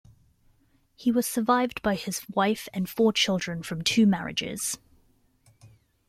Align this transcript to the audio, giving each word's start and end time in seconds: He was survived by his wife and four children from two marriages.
He 0.95 1.11
was 1.11 1.27
survived 1.27 1.83
by 1.83 1.93
his 1.93 2.27
wife 2.33 2.67
and 2.73 2.89
four 2.89 3.13
children 3.13 3.61
from 3.61 3.83
two 3.83 4.07
marriages. 4.07 4.79